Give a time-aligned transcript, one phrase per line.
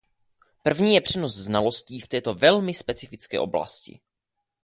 [0.63, 3.99] První je přenos znalostí v této velmi specifické oblasti.